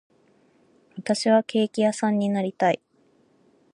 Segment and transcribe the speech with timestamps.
[0.95, 2.81] 私はケーキ屋さんになりたい